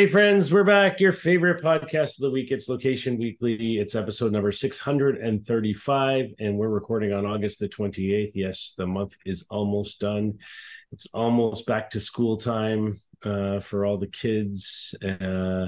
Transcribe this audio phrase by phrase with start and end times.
[0.00, 0.98] righty, friends, we're back.
[0.98, 2.50] Your favorite podcast of the week.
[2.50, 3.76] It's Location Weekly.
[3.76, 8.30] It's episode number 635, and we're recording on August the 28th.
[8.32, 10.38] Yes, the month is almost done.
[10.90, 15.66] It's almost back to school time uh, for all the kids uh,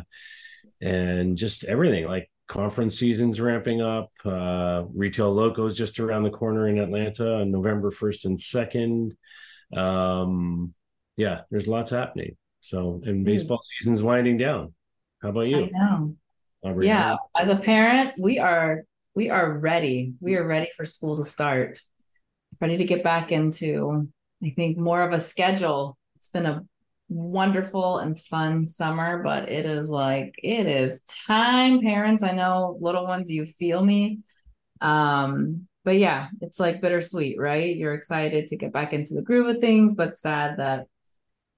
[0.81, 4.09] and just everything like conference season's ramping up.
[4.25, 9.79] Uh, Retail Loco's just around the corner in Atlanta on November 1st and 2nd.
[9.79, 10.73] Um,
[11.19, 12.39] yeah, there's lots happening.
[12.63, 14.73] So, and baseball season's winding down.
[15.21, 15.65] How about you?
[15.65, 16.17] I know.
[16.65, 16.87] Aubrey?
[16.87, 18.85] Yeah, as a parent, we are
[19.15, 20.15] we are ready.
[20.21, 21.81] We are ready for school to start.
[22.61, 24.09] Ready to get back into
[24.45, 25.99] I think more of a schedule.
[26.17, 26.65] It's been a
[27.09, 32.23] wonderful and fun summer, but it is like it is time, parents.
[32.23, 34.21] I know little ones, you feel me.
[34.81, 37.75] Um, but yeah, it's like bittersweet, right?
[37.75, 40.87] You're excited to get back into the groove of things, but sad that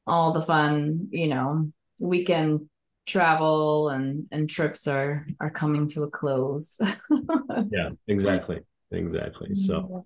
[0.07, 2.69] all the fun, you know, weekend
[3.07, 6.79] travel and and trips are are coming to a close.
[7.71, 8.61] yeah, exactly.
[8.91, 9.55] Exactly.
[9.55, 10.05] So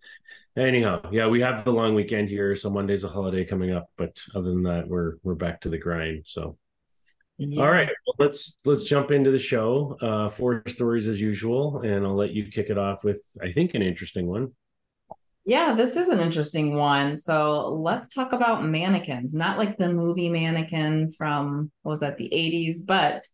[0.56, 2.56] anyhow, yeah, we have the long weekend here.
[2.56, 5.78] So Monday's a holiday coming up, but other than that, we're we're back to the
[5.78, 6.26] grind.
[6.26, 6.56] So
[7.36, 7.62] yeah.
[7.62, 9.96] all right, well, let's let's jump into the show.
[10.00, 13.74] Uh four stories as usual, and I'll let you kick it off with I think
[13.74, 14.52] an interesting one.
[15.48, 17.16] Yeah, this is an interesting one.
[17.16, 22.28] So let's talk about mannequins, not like the movie mannequin from, what was that, the
[22.30, 23.24] 80s, but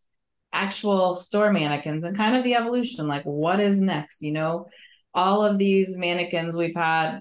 [0.52, 3.08] actual store mannequins and kind of the evolution.
[3.08, 4.22] Like, what is next?
[4.22, 4.66] You know,
[5.12, 7.18] all of these mannequins we've had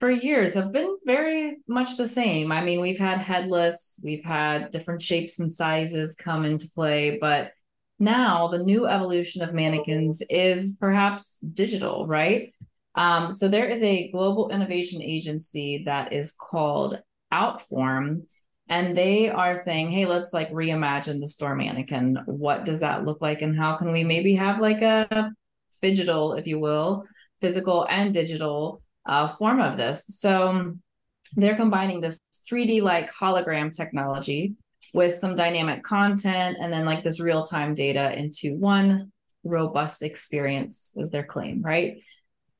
[0.00, 2.50] for years have been very much the same.
[2.50, 7.52] I mean, we've had headless, we've had different shapes and sizes come into play, but
[8.00, 12.52] now the new evolution of mannequins is perhaps digital, right?
[12.94, 17.00] Um, so there is a global innovation agency that is called
[17.32, 18.22] Outform,
[18.68, 22.18] and they are saying, "Hey, let's like reimagine the store mannequin.
[22.26, 25.32] What does that look like, and how can we maybe have like a
[25.82, 27.04] digital, if you will,
[27.40, 30.74] physical and digital uh, form of this?" So
[31.36, 34.54] they're combining this 3D like hologram technology
[34.92, 39.10] with some dynamic content and then like this real time data into one
[39.42, 42.00] robust experience, is their claim, right?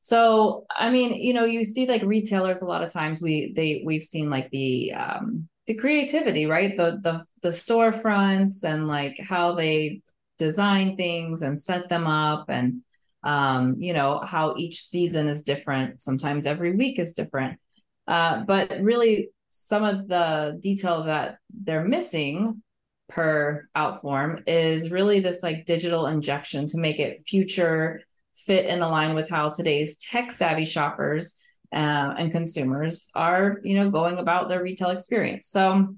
[0.05, 3.81] So, I mean, you know, you see like retailers a lot of times we they
[3.83, 6.77] we've seen like the um the creativity, right?
[6.77, 10.03] The the the storefronts and like how they
[10.37, 12.83] design things and set them up and
[13.23, 16.03] um, you know, how each season is different.
[16.03, 17.59] Sometimes every week is different.
[18.07, 22.61] Uh, but really some of the detail that they're missing
[23.09, 28.01] per outform is really this like digital injection to make it future
[28.35, 31.41] fit and align with how today's tech savvy shoppers
[31.73, 35.47] uh, and consumers are, you know, going about their retail experience.
[35.47, 35.95] So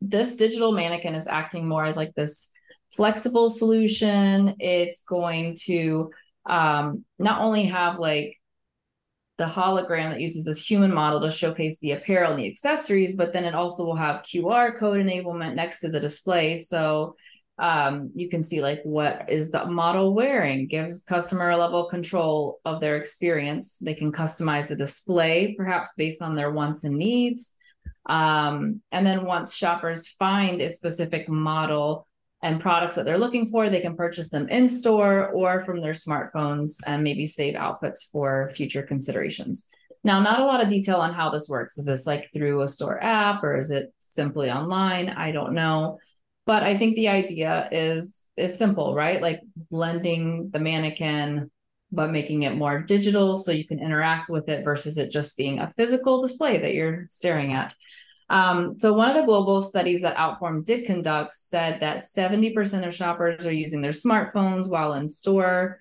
[0.00, 2.50] this digital mannequin is acting more as like this
[2.92, 4.54] flexible solution.
[4.58, 6.10] It's going to
[6.46, 8.36] um, not only have like
[9.38, 13.32] the hologram that uses this human model to showcase the apparel and the accessories, but
[13.32, 16.56] then it also will have QR code enablement next to the display.
[16.56, 17.14] So
[17.58, 20.68] um, you can see like what is the model wearing.
[20.68, 23.78] Gives customer level control of their experience.
[23.78, 27.56] They can customize the display perhaps based on their wants and needs.
[28.06, 32.06] Um, and then once shoppers find a specific model
[32.42, 35.92] and products that they're looking for they can purchase them in store or from their
[35.92, 39.68] smartphones and maybe save outfits for future considerations.
[40.04, 41.76] Now not a lot of detail on how this works.
[41.76, 45.08] Is this like through a store app or is it simply online?
[45.08, 45.98] I don't know
[46.48, 49.20] but I think the idea is is simple, right?
[49.20, 51.50] Like blending the mannequin
[51.90, 55.58] but making it more digital so you can interact with it versus it just being
[55.58, 57.74] a physical display that you're staring at.
[58.30, 62.94] Um, so one of the global studies that Outform did conduct said that 70% of
[62.94, 65.78] shoppers are using their smartphones while in store.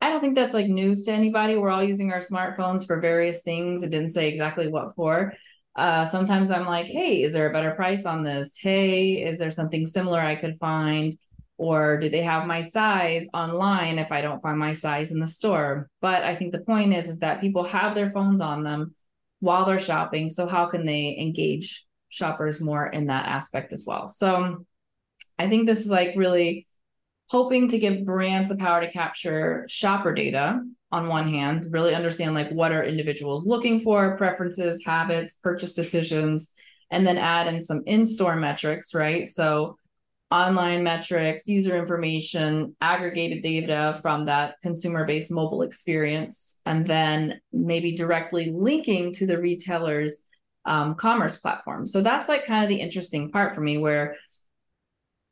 [0.00, 1.56] I don't think that's like news to anybody.
[1.56, 3.82] We're all using our smartphones for various things.
[3.82, 5.32] It didn't say exactly what for.
[5.78, 8.58] Uh, sometimes I'm like, hey, is there a better price on this?
[8.60, 11.16] Hey, is there something similar I could find?
[11.56, 15.26] Or do they have my size online if I don't find my size in the
[15.28, 15.88] store?
[16.00, 18.96] But I think the point is, is that people have their phones on them
[19.38, 20.30] while they're shopping.
[20.30, 24.08] So how can they engage shoppers more in that aspect as well?
[24.08, 24.66] So
[25.38, 26.66] I think this is like really
[27.28, 30.60] hoping to give brands the power to capture shopper data
[30.90, 36.54] on one hand, really understand like what are individuals looking for, preferences, habits, purchase decisions,
[36.90, 39.26] and then add in some in-store metrics, right?
[39.26, 39.76] So
[40.30, 48.50] online metrics, user information, aggregated data from that consumer-based mobile experience, and then maybe directly
[48.54, 50.24] linking to the retailer's
[50.64, 51.86] um, commerce platform.
[51.86, 54.16] So that's like kind of the interesting part for me where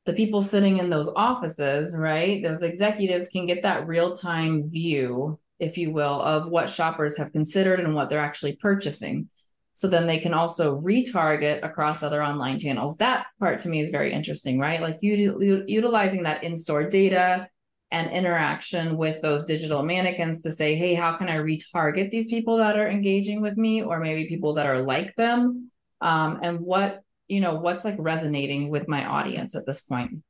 [0.07, 2.43] the people sitting in those offices, right?
[2.43, 7.33] Those executives can get that real time view, if you will, of what shoppers have
[7.33, 9.29] considered and what they're actually purchasing.
[9.75, 12.97] So then they can also retarget across other online channels.
[12.97, 14.81] That part to me is very interesting, right?
[14.81, 17.49] Like utilizing that in store data
[17.91, 22.57] and interaction with those digital mannequins to say, hey, how can I retarget these people
[22.57, 25.71] that are engaging with me, or maybe people that are like them?
[26.01, 30.23] Um, and what, you know, what's like resonating with my audience at this point?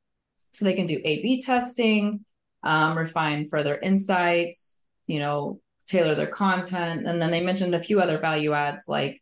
[0.51, 2.25] So they can do A B testing,
[2.63, 4.76] um, refine further insights,
[5.07, 7.07] you know, tailor their content.
[7.07, 9.21] And then they mentioned a few other value adds like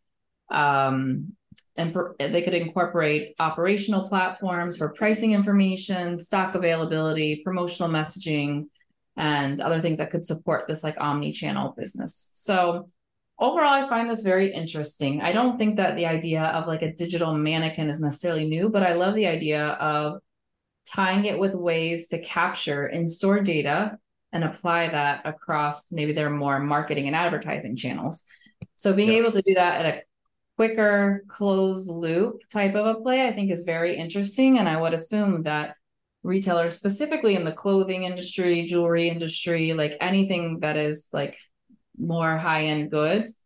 [0.51, 1.35] um,
[1.77, 8.65] and they could incorporate operational platforms for pricing information, stock availability, promotional messaging,
[9.17, 12.29] and other things that could support this like omni-channel business.
[12.33, 12.87] So
[13.39, 15.21] overall, I find this very interesting.
[15.21, 18.83] I don't think that the idea of like a digital mannequin is necessarily new, but
[18.83, 20.21] I love the idea of
[20.87, 23.97] tying it with ways to capture in-store data
[24.35, 28.25] and apply that across maybe their more marketing and advertising channels.
[28.75, 30.01] So being able to do that at a
[30.57, 34.57] quicker closed loop type of a play, I think is very interesting.
[34.57, 35.77] And I would assume that
[36.21, 41.37] retailers, specifically in the clothing industry, jewelry industry, like anything that is like
[41.97, 43.41] more high end goods,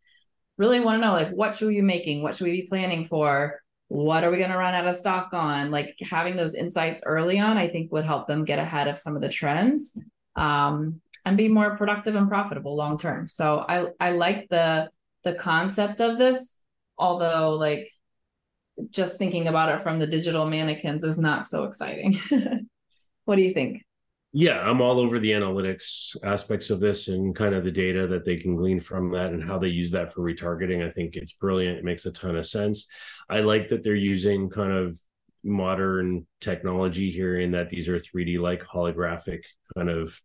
[0.58, 2.24] really want to know like what should we be making?
[2.24, 3.62] What should we be planning for?
[3.86, 5.70] What are we going to run out of stock on?
[5.70, 9.14] Like having those insights early on, I think would help them get ahead of some
[9.14, 9.96] of the trends
[10.36, 13.28] um, and be more productive and profitable long term.
[13.28, 14.90] So I I like the
[15.22, 16.60] the concept of this
[17.00, 17.90] although like
[18.90, 22.18] just thinking about it from the digital mannequins is not so exciting.
[23.24, 23.82] what do you think?
[24.32, 28.24] Yeah, I'm all over the analytics aspects of this and kind of the data that
[28.24, 30.86] they can glean from that and how they use that for retargeting.
[30.86, 31.78] I think it's brilliant.
[31.78, 32.86] It makes a ton of sense.
[33.28, 34.98] I like that they're using kind of
[35.44, 39.40] modern technology here in that these are 3D like holographic
[39.74, 40.20] kind of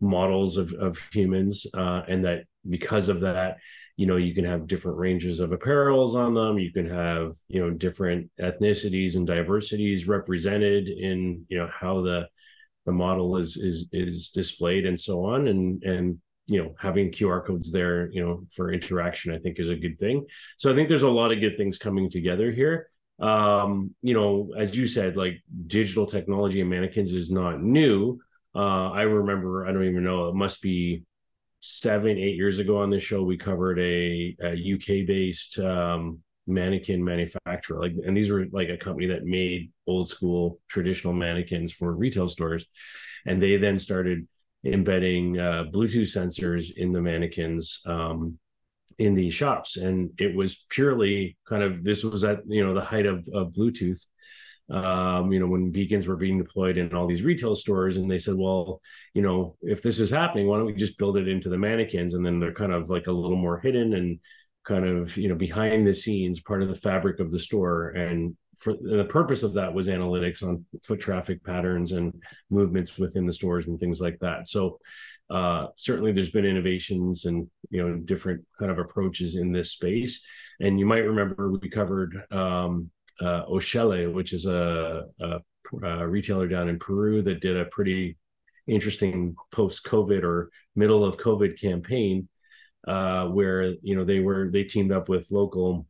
[0.00, 3.56] models of, of humans uh, and that because of that
[4.00, 6.58] you know you can have different ranges of apparels on them.
[6.58, 12.26] You can have you know different ethnicities and diversities represented in you know how the
[12.86, 15.48] the model is is is displayed and so on.
[15.48, 19.68] And and you know having qr codes there you know for interaction i think is
[19.68, 20.24] a good thing.
[20.56, 22.89] So i think there's a lot of good things coming together here
[23.20, 28.18] um you know as you said like digital technology and mannequins is not new
[28.54, 31.04] uh i remember i don't even know it must be
[31.60, 37.04] seven, eight years ago on this show, we covered a, a UK based um, mannequin
[37.04, 37.80] manufacturer.
[37.80, 42.28] Like, and these were like a company that made old school traditional mannequins for retail
[42.28, 42.66] stores.
[43.26, 44.26] And they then started
[44.64, 48.38] embedding uh, Bluetooth sensors in the mannequins um,
[49.00, 49.76] in these shops.
[49.76, 53.52] And it was purely kind of this was at, you know, the height of, of
[53.52, 54.00] Bluetooth
[54.70, 58.18] um, you know, when beacons were being deployed in all these retail stores, and they
[58.18, 58.80] said, well,
[59.14, 62.14] you know, if this is happening, why don't we just build it into the mannequins,
[62.14, 64.20] and then they're kind of like a little more hidden and
[64.64, 68.36] kind of you know behind the scenes, part of the fabric of the store, and
[68.58, 73.32] for the purpose of that was analytics on foot traffic patterns and movements within the
[73.32, 74.46] stores and things like that.
[74.46, 74.78] So
[75.30, 80.24] uh, certainly there's been innovations and you know different kind of approaches in this space.
[80.60, 85.38] And you might remember we covered um, uh, Oechsle, which is a, a,
[85.84, 88.16] a, retailer down in Peru that did a pretty
[88.66, 92.28] interesting post COVID or middle of COVID campaign,
[92.88, 95.86] uh, where you know they were they teamed up with local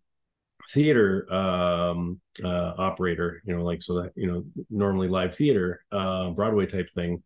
[0.73, 6.31] theater um, uh, operator, you know, like so that you know normally live theater, uh,
[6.31, 7.23] Broadway type thing.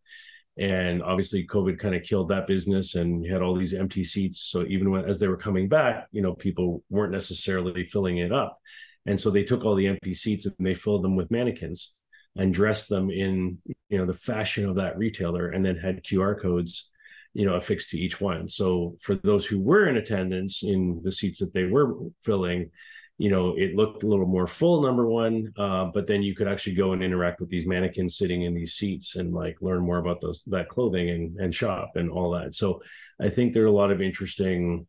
[0.57, 4.47] And obviously, COVID kind of killed that business, and you had all these empty seats.
[4.49, 8.31] So even when, as they were coming back, you know, people weren't necessarily filling it
[8.31, 8.59] up.
[9.05, 11.93] And so they took all the empty seats and they filled them with mannequins
[12.35, 13.59] and dressed them in,
[13.89, 16.89] you know, the fashion of that retailer and then had QR codes,
[17.33, 18.47] you know, affixed to each one.
[18.47, 22.71] So for those who were in attendance in the seats that they were filling,
[23.17, 26.49] you know, it looked a little more full, number one, uh, but then you could
[26.49, 29.99] actually go and interact with these mannequins sitting in these seats and like learn more
[29.99, 32.55] about those that clothing and and shop and all that.
[32.55, 32.81] So
[33.21, 34.85] I think there are a lot of interesting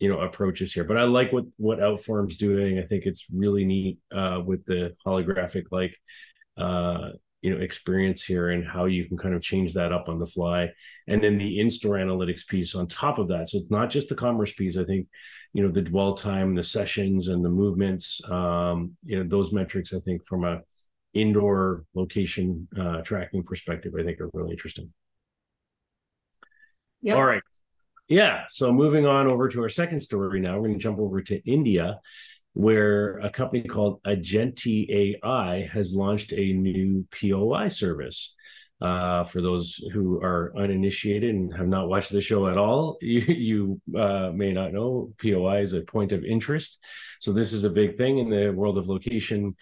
[0.00, 3.64] you know approaches here but i like what what outform's doing i think it's really
[3.64, 5.94] neat uh with the holographic like
[6.56, 7.10] uh
[7.42, 10.26] you know experience here and how you can kind of change that up on the
[10.26, 10.68] fly
[11.08, 14.14] and then the in-store analytics piece on top of that so it's not just the
[14.14, 15.06] commerce piece i think
[15.52, 19.94] you know the dwell time the sessions and the movements um you know those metrics
[19.94, 20.60] i think from a
[21.14, 24.92] indoor location uh tracking perspective i think are really interesting
[27.02, 27.16] yep.
[27.16, 27.42] all right
[28.10, 28.46] yeah.
[28.48, 31.48] So moving on over to our second story now, we're going to jump over to
[31.48, 32.00] India.
[32.52, 38.34] Where a company called Agenty AI has launched a new POI service.
[38.80, 43.20] Uh, for those who are uninitiated and have not watched the show at all, you,
[43.20, 46.78] you uh, may not know POI is a point of interest.
[47.20, 49.54] So this is a big thing in the world of location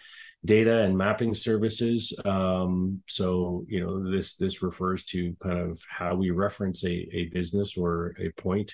[0.45, 2.17] data and mapping services.
[2.23, 7.29] Um, so you know this this refers to kind of how we reference a, a
[7.33, 8.73] business or a point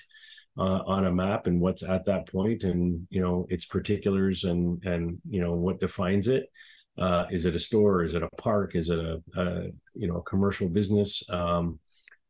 [0.58, 4.82] uh, on a map and what's at that point and you know its particulars and
[4.84, 6.50] and you know what defines it.
[6.98, 8.04] Uh, is it a store?
[8.04, 8.74] Is it a park?
[8.74, 11.22] Is it a, a you know a commercial business?
[11.28, 11.78] Um,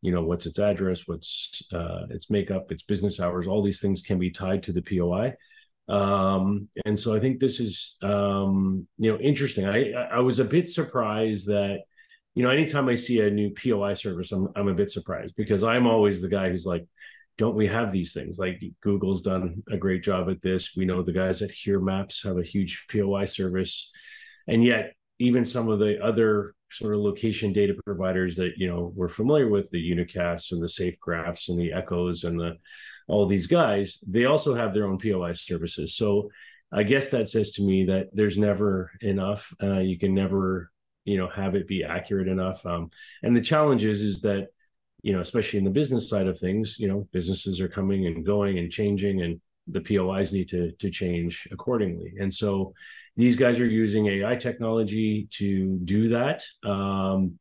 [0.02, 1.02] you know what's its address?
[1.06, 2.73] What's uh, its makeup?
[2.73, 3.47] Its business hours?
[3.47, 5.35] All these things can be tied to the POI.
[5.88, 9.66] Um, and so I think this is um, you know interesting.
[9.66, 11.80] I I was a bit surprised that
[12.35, 15.62] you know anytime I see a new POI service, I'm I'm a bit surprised because
[15.62, 16.87] I'm always the guy who's like,
[17.38, 18.38] don't we have these things?
[18.38, 20.75] Like Google's done a great job at this.
[20.76, 23.90] We know the guys at Here Maps have a huge POI service,
[24.47, 28.93] and yet even some of the other sort of location data providers that you know
[28.95, 32.57] we're familiar with, the Unacasts and the SafeGraphs and the Echoes and the
[33.09, 35.97] all these guys, they also have their own POI services.
[35.97, 36.31] So
[36.73, 39.52] I guess that says to me that there's never enough.
[39.62, 40.71] Uh, you can never,
[41.05, 42.66] you know, have it be accurate enough.
[42.66, 42.90] Um,
[43.23, 44.49] and the challenge is, is that,
[45.06, 48.26] you know, especially in the business side of things, you know, businesses are coming and
[48.26, 52.14] going and changing, and the POIs need to to change accordingly.
[52.18, 52.75] And so
[53.16, 56.42] these guys are using AI technology to do that.
[56.64, 57.38] Um,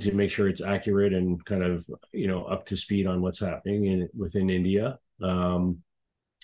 [0.00, 3.38] to make sure it's accurate and kind of you know up to speed on what's
[3.38, 4.98] happening in within India.
[5.22, 5.78] Um,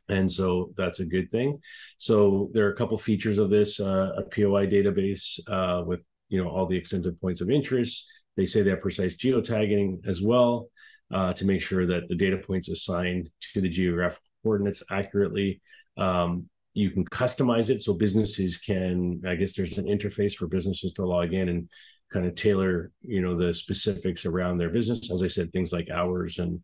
[0.08, 1.58] and so that's a good thing.
[1.98, 6.40] So there are a couple features of this: uh, a POI database uh, with you
[6.40, 8.06] know all the extended points of interest.
[8.36, 10.68] They say they have precise geotagging as well
[11.12, 15.60] uh, to make sure that the data points assigned to the geographic coordinates accurately.
[15.96, 19.22] Um, you can customize it so businesses can.
[19.26, 21.68] I guess there's an interface for businesses to log in and
[22.12, 25.88] kind of tailor you know the specifics around their business as i said things like
[25.90, 26.60] hours and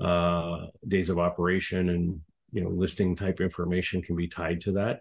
[0.00, 2.20] uh, days of operation and
[2.52, 5.00] you know listing type information can be tied to that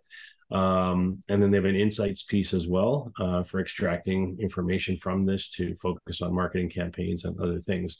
[0.52, 5.26] um, and then they have an insights piece as well uh, for extracting information from
[5.26, 8.00] this to focus on marketing campaigns and other things.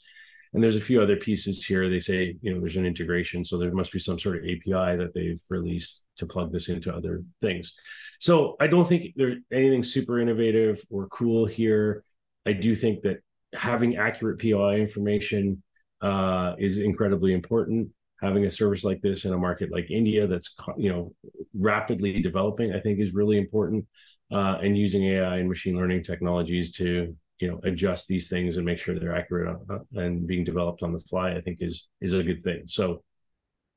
[0.52, 1.88] And there's a few other pieces here.
[1.88, 3.42] They say you know there's an integration.
[3.44, 6.94] So there must be some sort of api that they've released to plug this into
[6.94, 7.72] other things.
[8.20, 12.04] So i don't think there's anything super innovative or cool here.
[12.44, 13.20] I do think that
[13.54, 15.62] having accurate poi information
[16.02, 17.88] uh, is incredibly important
[18.22, 21.12] having a service like this in a market like india that's you know
[21.54, 23.84] rapidly developing i think is really important
[24.32, 28.64] uh, and using ai and machine learning technologies to you know adjust these things and
[28.64, 32.12] make sure they're accurate uh, and being developed on the fly i think is is
[32.12, 32.62] a good thing.
[32.66, 33.02] So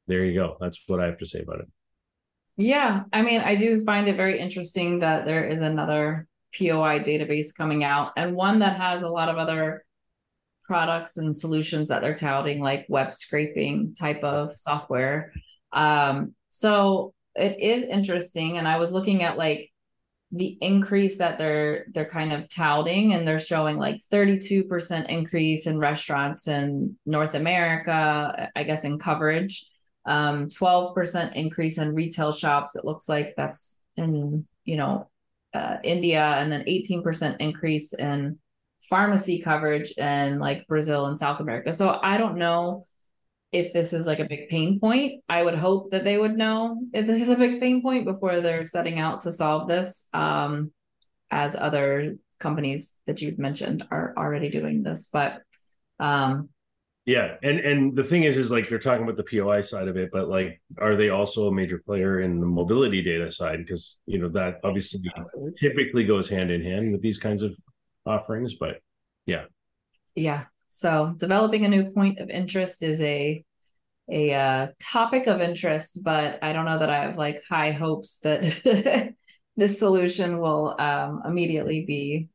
[0.08, 0.58] there you go.
[0.60, 1.68] That's what i have to say about it.
[2.58, 3.04] Yeah.
[3.12, 7.84] I mean i do find it very interesting that there is another poi database coming
[7.84, 9.85] out and one that has a lot of other
[10.66, 15.32] products and solutions that they're touting like web scraping type of software
[15.72, 19.72] um so it is interesting and i was looking at like
[20.32, 25.80] the increase that they're they're kind of touting and they're showing like 32% increase in
[25.80, 29.66] restaurants in North America, I guess in coverage.
[30.06, 32.76] Um, 12% increase in retail shops.
[32.76, 35.10] It looks like that's in, you know,
[35.54, 38.38] uh, India, and then 18% increase in
[38.90, 41.74] pharmacy coverage in like Brazil and South America.
[41.74, 42.86] So I don't know
[43.52, 45.24] if this is like a big pain point.
[45.30, 48.42] I would hope that they would know if this is a big pain point before
[48.42, 50.10] they're setting out to solve this.
[50.14, 50.72] Um,
[51.32, 55.42] as other companies that you've mentioned are already doing this, but
[56.00, 56.50] um,
[57.06, 59.96] yeah, and and the thing is, is like they're talking about the POI side of
[59.96, 63.60] it, but like, are they also a major player in the mobility data side?
[63.60, 65.02] Because you know that obviously
[65.58, 67.56] typically goes hand in hand with these kinds of
[68.06, 68.78] offerings, but
[69.26, 69.46] yeah,
[70.16, 73.44] yeah, so developing a new point of interest is a
[74.10, 78.20] a uh, topic of interest, but I don't know that I have like high hopes
[78.20, 79.16] that
[79.56, 82.30] this solution will um, immediately be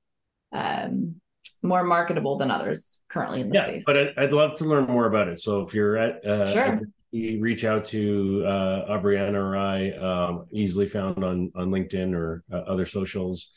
[0.52, 1.20] um,
[1.62, 3.84] more marketable than others currently in the yeah, space.
[3.86, 5.38] But I'd, I'd, love to learn more about it.
[5.38, 6.80] So if you're at uh, sure.
[7.12, 9.00] You reach out to uh,
[9.35, 13.50] or I, um, easily found on on LinkedIn or uh, other socials,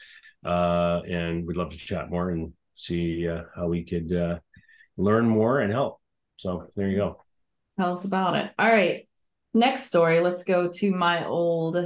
[0.43, 4.39] uh, and we'd love to chat more and see uh, how we could uh,
[4.97, 6.01] learn more and help.
[6.37, 7.17] So there you go.
[7.77, 8.51] Tell us about it.
[8.57, 9.07] All right.
[9.53, 10.19] Next story.
[10.19, 11.77] Let's go to my old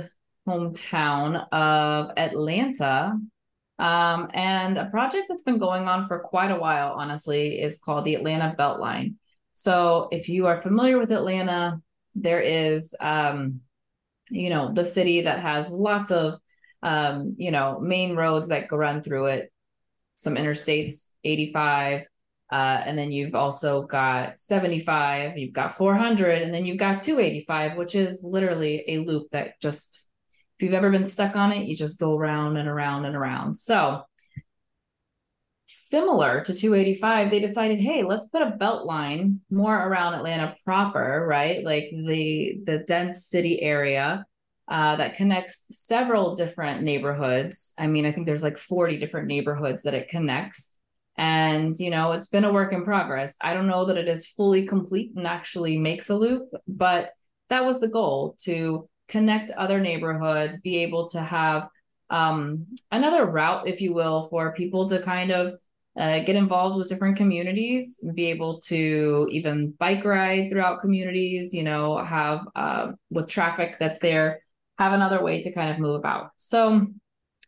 [0.47, 3.19] hometown of Atlanta.
[3.79, 8.05] Um, and a project that's been going on for quite a while, honestly, is called
[8.05, 9.15] the Atlanta Beltline.
[9.59, 11.81] So if you are familiar with Atlanta,
[12.13, 13.61] there is um,
[14.29, 16.39] you know, the city that has lots of,
[16.83, 19.51] um, you know, main roads that go run through it,
[20.15, 22.03] some interstates, 85,
[22.51, 27.77] uh, and then you've also got 75, you've got 400, and then you've got 285,
[27.77, 30.07] which is literally a loop that just,
[30.57, 33.57] if you've ever been stuck on it, you just go around and around and around.
[33.57, 34.03] So,
[35.89, 41.25] similar to 285 they decided hey let's put a belt line more around atlanta proper
[41.27, 41.63] right?
[41.63, 44.25] Like the the dense city area
[44.67, 47.73] uh, that connects several different neighborhoods.
[47.77, 50.75] I mean i think there's like 40 different neighborhoods that it connects.
[51.17, 53.37] And you know it's been a work in progress.
[53.41, 57.11] I don't know that it is fully complete and actually makes a loop but
[57.49, 61.69] that was the goal to connect other neighborhoods be able to have
[62.09, 65.53] um, another route, if you will, for people to kind of
[65.97, 71.63] uh, get involved with different communities, be able to even bike ride throughout communities, you
[71.63, 74.41] know, have uh, with traffic that's there,
[74.77, 76.29] have another way to kind of move about.
[76.37, 76.85] So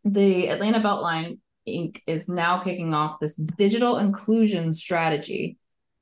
[0.03, 1.37] the Atlanta Beltline
[1.67, 2.01] Inc.
[2.07, 5.57] is now kicking off this digital inclusion strategy.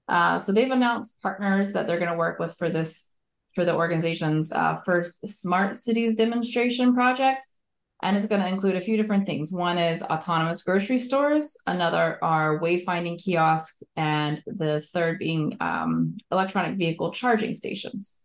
[0.08, 3.14] Uh, so they've announced partners that they're going to work with for this
[3.56, 7.46] for the organization's uh, first smart cities demonstration project
[8.04, 9.52] and it's going to include a few different things.
[9.52, 16.78] One is autonomous grocery stores, another are wayfinding kiosks, and the third being um, electronic
[16.78, 18.24] vehicle charging stations.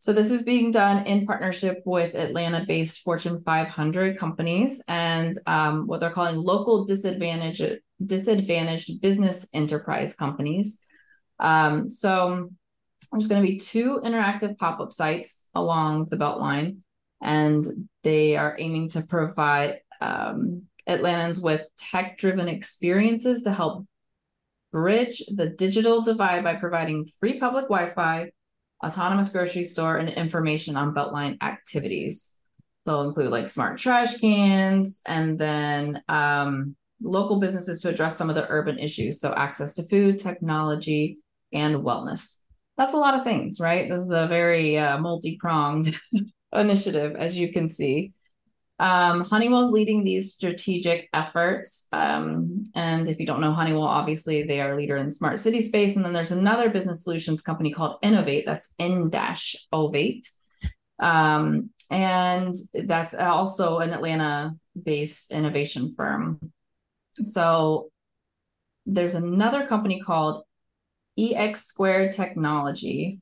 [0.00, 5.98] So this is being done in partnership with Atlanta-based Fortune 500 companies and um, what
[5.98, 10.84] they're calling local disadvantaged disadvantaged business enterprise companies.
[11.40, 12.50] Um, so
[13.10, 16.78] there's going to be two interactive pop-up sites along the Beltline
[17.20, 17.64] and
[18.08, 23.86] they are aiming to provide um, Atlantans with tech driven experiences to help
[24.72, 28.30] bridge the digital divide by providing free public Wi Fi,
[28.82, 32.34] autonomous grocery store, and information on Beltline activities.
[32.86, 38.36] They'll include like smart trash cans and then um, local businesses to address some of
[38.36, 39.20] the urban issues.
[39.20, 41.18] So, access to food, technology,
[41.52, 42.40] and wellness.
[42.78, 43.86] That's a lot of things, right?
[43.86, 45.94] This is a very uh, multi pronged
[46.52, 48.12] initiative, as you can see.
[48.80, 51.88] Um, Honeywell's leading these strategic efforts.
[51.92, 55.60] Um, and if you don't know Honeywell, obviously they are a leader in smart city
[55.60, 55.96] space.
[55.96, 60.28] And then there's another business solutions company called Innovate, that's N dash Ovate.
[61.00, 66.38] Um, and that's also an Atlanta based innovation firm.
[67.14, 67.90] So
[68.86, 70.44] there's another company called
[71.18, 73.20] EX Squared Technology,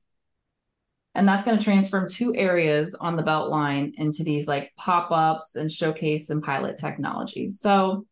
[1.17, 5.57] and that's going to transform two areas on the belt line into these like pop-ups
[5.57, 7.49] and showcase and pilot technology.
[7.49, 8.07] So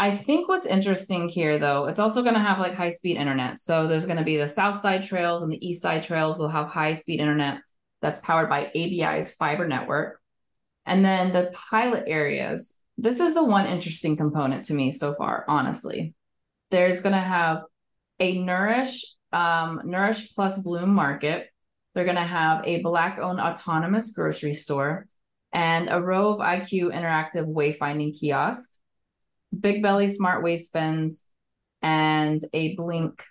[0.00, 3.58] i think what's interesting here though it's also going to have like high speed internet.
[3.58, 6.48] So there's going to be the south side trails and the east side trails will
[6.48, 7.58] have high speed internet
[8.00, 10.20] that's powered by abi's fiber network.
[10.86, 15.44] And then the pilot areas this is the one interesting component to me so far
[15.48, 16.14] honestly.
[16.70, 17.62] There's going to have
[18.20, 21.48] a nourish um, nourish plus bloom market
[21.98, 25.08] they're going to have a Black owned autonomous grocery store
[25.52, 28.70] and a row of IQ interactive wayfinding kiosk,
[29.58, 31.26] Big Belly smart waste bins,
[31.82, 33.24] and a Blink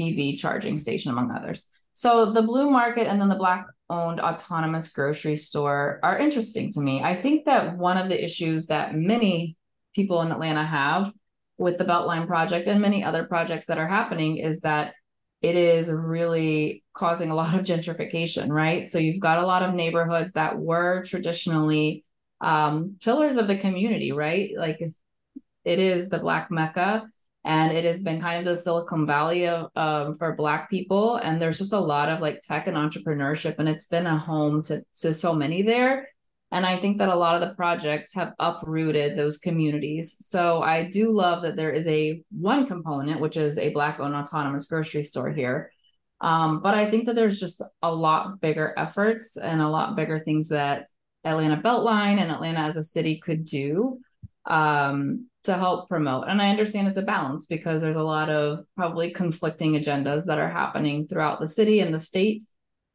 [0.00, 1.68] EV charging station, among others.
[1.94, 6.80] So the blue market and then the Black owned autonomous grocery store are interesting to
[6.80, 7.00] me.
[7.00, 9.56] I think that one of the issues that many
[9.94, 11.12] people in Atlanta have
[11.56, 14.94] with the Beltline project and many other projects that are happening is that
[15.40, 18.86] it is really causing a lot of gentrification, right?
[18.86, 22.04] So you've got a lot of neighborhoods that were traditionally
[22.40, 24.50] um, pillars of the community, right?
[24.56, 24.80] Like
[25.64, 27.08] it is the Black Mecca
[27.44, 31.16] and it has been kind of the Silicon Valley of um, for Black people.
[31.16, 34.62] And there's just a lot of like tech and entrepreneurship, and it's been a home
[34.64, 36.08] to to so many there.
[36.50, 40.16] And I think that a lot of the projects have uprooted those communities.
[40.18, 44.14] So I do love that there is a one component, which is a Black owned
[44.14, 45.70] autonomous grocery store here.
[46.20, 50.18] Um, but I think that there's just a lot bigger efforts and a lot bigger
[50.18, 50.86] things that
[51.24, 54.00] Atlanta Beltline and Atlanta as a city could do
[54.46, 56.26] um, to help promote.
[56.28, 60.38] And I understand it's a balance because there's a lot of probably conflicting agendas that
[60.38, 62.42] are happening throughout the city and the state.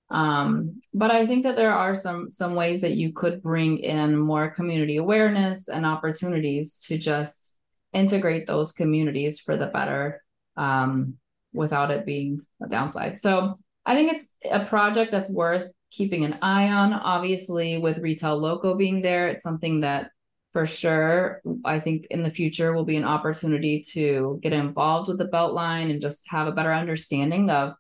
[0.10, 4.18] Um, but I think that there are some some ways that you could bring in
[4.18, 7.56] more community awareness and opportunities to just
[7.94, 10.22] integrate those communities for the better
[10.58, 11.16] um,
[11.54, 13.18] without it being a downside.
[13.18, 16.94] So I think it's a project that's worth keeping an eye on.
[16.94, 20.10] Obviously, with Retail Loco being there, it's something that
[20.52, 25.18] for sure I think in the future will be an opportunity to get involved with
[25.18, 27.74] the Beltline and just have a better understanding of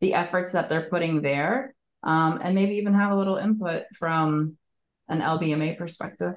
[0.00, 4.56] the efforts that they're putting there um, and maybe even have a little input from
[5.08, 6.34] an LBMA perspective.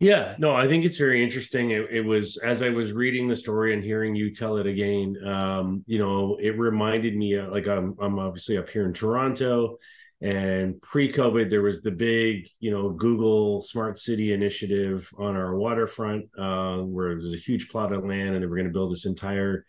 [0.00, 1.72] Yeah, no, I think it's very interesting.
[1.72, 5.16] It, it, was as I was reading the story and hearing you tell it again.
[5.26, 9.78] Um, you know, it reminded me uh, like I'm I'm obviously up here in Toronto,
[10.20, 16.26] and pre-COVID there was the big you know Google Smart City initiative on our waterfront,
[16.38, 19.06] uh, where there's a huge plot of land and they were going to build this
[19.06, 19.66] entire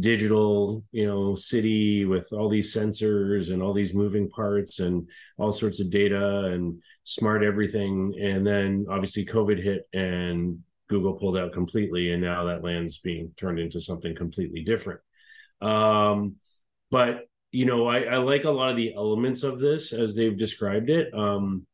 [0.00, 5.52] digital you know city with all these sensors and all these moving parts and all
[5.52, 8.14] sorts of data and smart everything.
[8.20, 13.32] And then obviously covid hit and google pulled out completely and now that land's being
[13.36, 15.00] turned into something completely different.
[15.60, 16.36] Um,
[16.90, 20.36] but you know I, I, like a lot of the elements of this as they've
[20.36, 21.12] described it.
[21.12, 21.66] Um,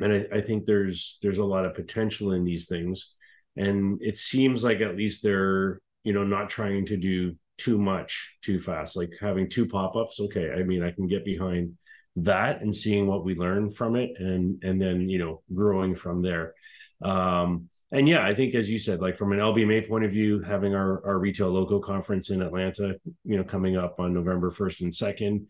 [0.00, 3.14] and I, I think there's there's a lot of potential in these things.
[3.56, 8.36] And it seems like at least they're you know not trying to do too much
[8.42, 11.76] too fast like having two pop-ups okay i mean i can get behind
[12.16, 16.22] that and seeing what we learn from it and and then you know growing from
[16.22, 16.54] there.
[17.02, 20.42] Um and yeah i think as you said like from an lbma point of view
[20.42, 24.80] having our our Retail Loco conference in atlanta you know coming up on november 1st
[24.82, 25.46] and 2nd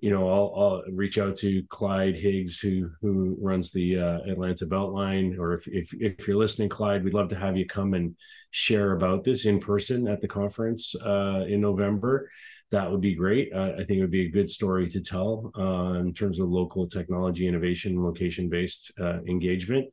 [0.00, 4.66] you know, I'll, I'll reach out to Clyde Higgs, who who runs the uh, Atlanta
[4.66, 8.16] Beltline, or if, if if you're listening, Clyde, we'd love to have you come and
[8.50, 12.28] share about this in person at the conference uh, in November.
[12.70, 13.52] That would be great.
[13.52, 16.48] Uh, I think it would be a good story to tell uh, in terms of
[16.48, 19.86] local technology innovation, location based uh, engagement.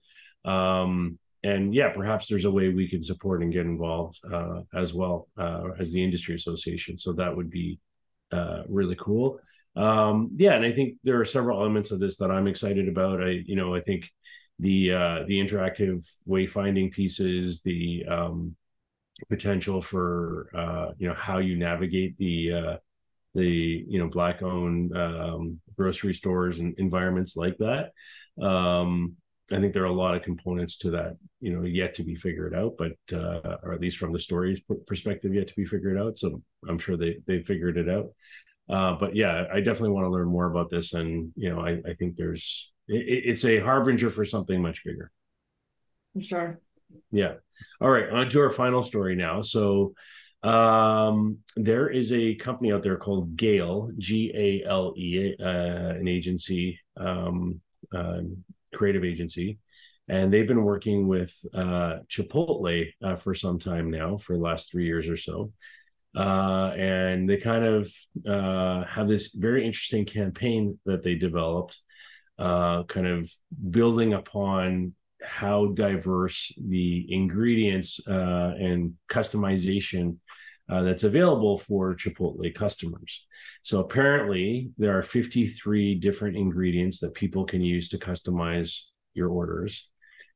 [0.46, 4.94] Um, and yeah, perhaps there's a way we could support and get involved uh, as
[4.94, 5.28] well
[5.80, 6.98] as the industry association.
[6.98, 7.80] So that would be
[8.68, 9.40] really cool
[9.76, 13.24] um yeah and i think there are several elements of this that i'm excited about
[13.24, 14.10] i you know i think
[14.60, 18.56] the uh the interactive wayfinding pieces the um
[19.30, 22.78] potential for uh you know how you navigate the uh
[23.34, 27.92] the you know black owned um grocery stores and environments like that
[28.44, 29.16] um
[29.52, 32.16] I think there are a lot of components to that, you know, yet to be
[32.16, 35.98] figured out, but uh, or at least from the story's perspective, yet to be figured
[35.98, 36.18] out.
[36.18, 38.12] So I'm sure they they figured it out.
[38.72, 41.72] Uh, but yeah, I definitely want to learn more about this, and you know, I,
[41.86, 45.12] I think there's it, it's a harbinger for something much bigger.
[46.22, 46.62] Sure.
[47.12, 47.34] Yeah.
[47.82, 48.10] All right.
[48.10, 49.42] On to our final story now.
[49.42, 49.94] So,
[50.44, 56.08] um, there is a company out there called Gale, G A L E, uh, an
[56.08, 57.60] agency, um,
[57.94, 58.22] uh,
[58.74, 59.60] creative agency,
[60.08, 64.72] and they've been working with uh, Chipotle uh, for some time now, for the last
[64.72, 65.52] three years or so
[66.16, 67.94] uh, and they kind of
[68.28, 71.80] uh, have this very interesting campaign that they developed,
[72.38, 73.32] uh, kind of
[73.70, 74.94] building upon
[75.24, 80.18] how diverse the ingredients uh, and customization
[80.70, 83.26] uh, that's available for Chipotle customers.
[83.64, 88.82] So apparently, there are 53 different ingredients that people can use to customize
[89.14, 89.90] your orders.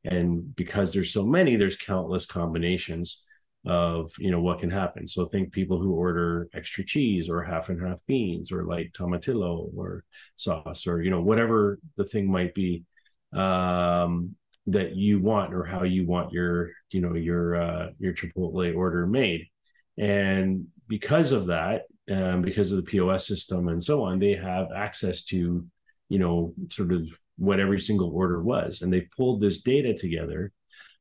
[0.04, 3.24] And because there's so many, there's countless combinations
[3.66, 5.08] of you know what can happen.
[5.08, 9.70] So think people who order extra cheese or half and half beans or like tomatillo
[9.76, 10.04] or
[10.36, 12.84] sauce or you know whatever the thing might be
[13.34, 14.36] um,
[14.68, 19.08] that you want or how you want your you know your uh, your chipotle order
[19.08, 19.48] made.
[19.98, 24.68] And because of that um, because of the pos system and so on they have
[24.76, 25.66] access to
[26.10, 28.82] you know sort of what every single order was.
[28.82, 30.52] And they've pulled this data together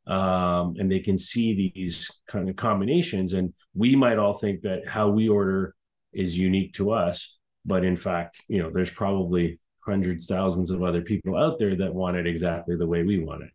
[0.07, 3.33] um, and they can see these kind of combinations.
[3.33, 5.75] And we might all think that how we order
[6.13, 11.03] is unique to us, but in fact, you know, there's probably hundreds, thousands of other
[11.03, 13.51] people out there that want it exactly the way we want it.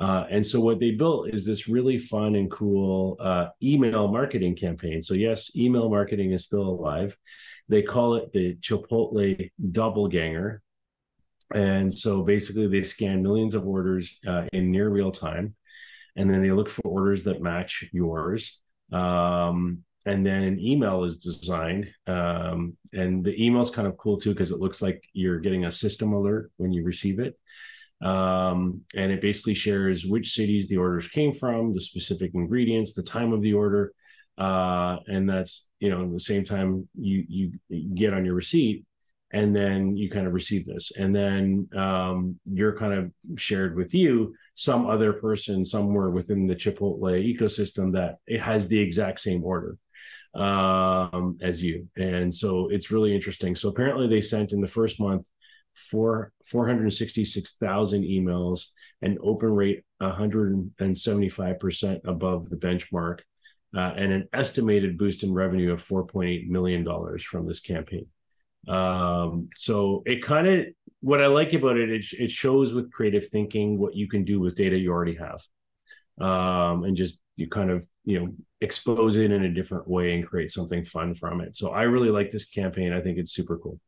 [0.00, 4.56] Uh, and so what they built is this really fun and cool uh, email marketing
[4.56, 5.02] campaign.
[5.02, 7.16] So yes, email marketing is still alive.
[7.68, 10.62] They call it the Chipotle Doppelganger.
[11.54, 15.54] And so basically, they scan millions of orders uh, in near real time
[16.16, 18.60] and then they look for orders that match yours.
[18.92, 24.18] Um, and then an email is designed, um, and the email is kind of cool
[24.18, 27.38] too because it looks like you're getting a system alert when you receive it.
[28.04, 33.04] Um, and it basically shares which cities the orders came from, the specific ingredients, the
[33.04, 33.92] time of the order,
[34.38, 38.84] uh, and that's you know the same time you you get on your receipt
[39.32, 40.92] and then you kind of receive this.
[40.96, 46.54] And then um, you're kind of shared with you some other person somewhere within the
[46.54, 49.78] chipotle ecosystem that it has the exact same order
[50.34, 51.88] um, as you.
[51.96, 53.54] And so it's really interesting.
[53.56, 55.26] So apparently they sent in the first month
[55.74, 58.66] four 466,000 emails
[59.00, 63.20] and open rate 175% above the benchmark
[63.74, 68.06] uh, and an estimated boost in revenue of 4.8 million dollars from this campaign
[68.68, 70.66] um, so it kind of
[71.00, 74.38] what I like about it, it, it shows with creative thinking what you can do
[74.38, 75.42] with data you already have,
[76.20, 80.26] um, and just you kind of you know expose it in a different way and
[80.26, 81.56] create something fun from it.
[81.56, 82.92] So I really like this campaign.
[82.92, 83.80] I think it's super cool.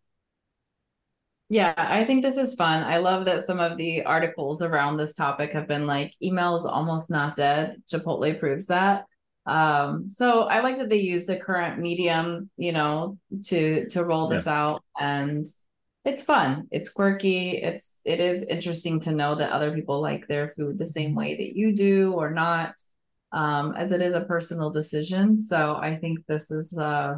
[1.50, 2.82] Yeah, I think this is fun.
[2.82, 6.64] I love that some of the articles around this topic have been like email is
[6.64, 7.76] almost not dead.
[7.88, 9.04] Chipotle proves that.
[9.46, 14.28] Um, so I like that they use the current medium, you know, to to roll
[14.28, 14.58] this yeah.
[14.60, 15.46] out and
[16.04, 16.68] it's fun.
[16.70, 17.58] It's quirky.
[17.58, 21.36] It's it is interesting to know that other people like their food the same way
[21.36, 22.74] that you do or not.
[23.32, 25.38] Um, as it is a personal decision.
[25.38, 27.16] So I think this is uh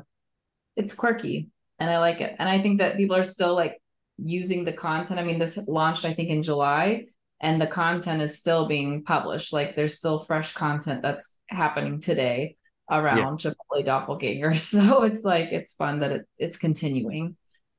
[0.77, 2.37] it's quirky and I like it.
[2.39, 3.81] And I think that people are still like
[4.19, 5.21] using the content.
[5.21, 7.07] I mean, this launched I think in July
[7.41, 9.53] and the content is still being published.
[9.53, 12.57] Like there's still fresh content that's happening today
[12.91, 13.51] around yeah.
[13.51, 14.55] Chipotle doppelganger.
[14.59, 17.37] So it's like it's fun that it, it's continuing.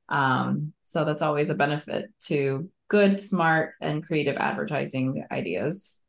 [0.08, 6.00] Um, so that's always a benefit to good, smart, and creative advertising ideas.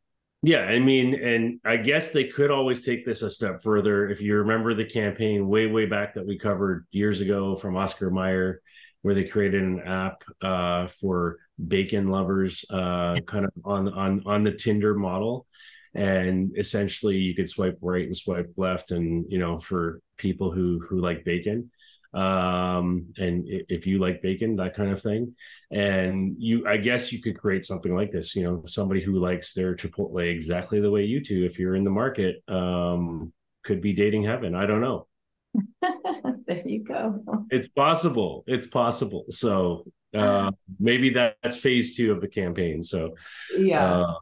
[0.41, 4.07] Yeah, I mean, and I guess they could always take this a step further.
[4.07, 8.09] If you remember the campaign way, way back that we covered years ago from Oscar
[8.09, 8.61] Mayer,
[9.01, 14.43] where they created an app uh, for bacon lovers, uh, kind of on on on
[14.43, 15.45] the Tinder model,
[15.93, 20.79] and essentially you could swipe right and swipe left, and you know for people who
[20.87, 21.71] who like bacon.
[22.11, 25.35] Um and if you like bacon that kind of thing.
[25.69, 29.53] And you i guess you could create something like this you know somebody who likes
[29.53, 33.31] their chipotle exactly the way you do if you're in the market um
[33.63, 34.55] could be dating heaven.
[34.55, 35.08] I don't know
[36.47, 37.23] there you go.
[37.49, 38.43] It's possible.
[38.47, 39.25] It's possible.
[39.29, 42.83] So uh maybe that's phase two of the campaign.
[42.83, 43.15] So
[43.57, 43.93] yeah.
[43.93, 44.13] uh,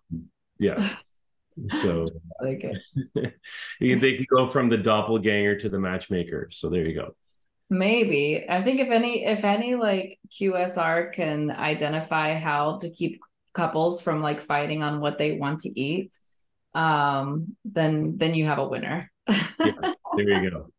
[0.59, 0.89] yeah.
[1.81, 2.05] So
[2.41, 2.77] it.
[4.01, 6.49] they can go from the doppelganger to the matchmaker.
[6.51, 7.15] So there you go.
[7.69, 8.45] Maybe.
[8.47, 13.21] I think if any if any like QSR can identify how to keep
[13.53, 16.15] couples from like fighting on what they want to eat,
[16.73, 19.11] um, then then you have a winner.
[19.27, 20.69] yeah, there you go.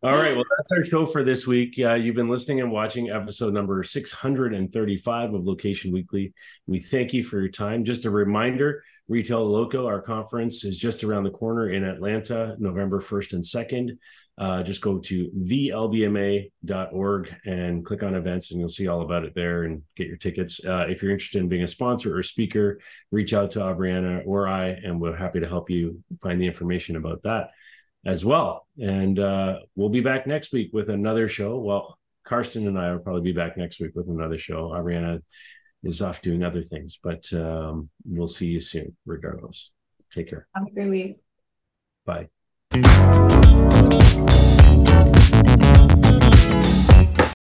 [0.00, 0.34] All right.
[0.34, 1.74] Well, that's our show for this week.
[1.78, 6.32] Uh, you've been listening and watching episode number 635 of Location Weekly.
[6.68, 7.84] We thank you for your time.
[7.84, 13.00] Just a reminder Retail Loco, our conference, is just around the corner in Atlanta, November
[13.00, 13.98] 1st and 2nd
[14.38, 19.34] uh, just go to thelbma.org and click on events and you'll see all about it
[19.34, 20.64] there and get your tickets.
[20.64, 22.78] Uh, if you're interested in being a sponsor or speaker,
[23.10, 26.94] reach out to Aubriana or I, and we're happy to help you find the information
[26.94, 27.50] about that
[28.06, 28.66] as well.
[28.78, 31.58] And uh, we'll be back next week with another show.
[31.58, 34.70] Well, Karsten and I will probably be back next week with another show.
[34.70, 35.22] Ariana
[35.82, 39.70] is off doing other things, but um, we'll see you soon, regardless.
[40.12, 40.48] Take care.
[40.54, 41.20] Have a great week.
[42.04, 42.28] Bye.